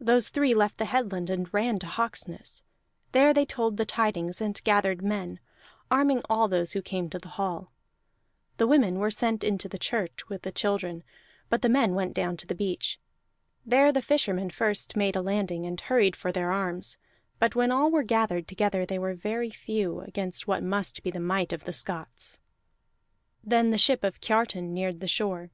Those 0.00 0.30
three 0.30 0.52
left 0.52 0.78
the 0.78 0.84
headland 0.86 1.30
and 1.30 1.54
ran 1.54 1.78
to 1.78 1.86
Hawksness; 1.86 2.64
there 3.12 3.32
they 3.32 3.46
told 3.46 3.76
the 3.76 3.84
tidings 3.86 4.40
and 4.40 4.60
gathered 4.64 5.00
men, 5.00 5.38
arming 5.92 6.22
all 6.28 6.48
those 6.48 6.72
who 6.72 6.82
came 6.82 7.08
to 7.10 7.20
the 7.20 7.28
hall. 7.28 7.70
The 8.56 8.66
women 8.66 8.98
were 8.98 9.12
sent 9.12 9.44
into 9.44 9.68
the 9.68 9.78
church 9.78 10.28
with 10.28 10.42
the 10.42 10.50
children, 10.50 11.04
but 11.48 11.62
the 11.62 11.68
men 11.68 11.94
went 11.94 12.14
down 12.14 12.36
to 12.38 12.48
the 12.48 12.54
beach. 12.56 12.98
There 13.64 13.92
the 13.92 14.02
fishermen 14.02 14.50
first 14.50 14.96
made 14.96 15.14
a 15.14 15.22
landing, 15.22 15.64
and 15.66 15.80
hurried 15.80 16.16
for 16.16 16.32
their 16.32 16.50
arms; 16.50 16.96
but 17.38 17.54
when 17.54 17.70
all 17.70 17.92
were 17.92 18.02
gathered 18.02 18.48
together 18.48 18.84
they 18.84 18.98
were 18.98 19.14
very 19.14 19.50
few 19.50 20.00
against 20.00 20.48
what 20.48 20.64
must 20.64 21.00
be 21.04 21.12
the 21.12 21.20
might 21.20 21.52
of 21.52 21.62
the 21.62 21.72
Scots. 21.72 22.40
Then 23.44 23.70
the 23.70 23.78
ship 23.78 24.02
of 24.02 24.20
Kiartan 24.20 24.74
neared 24.74 24.98
the 24.98 25.06
shore. 25.06 25.52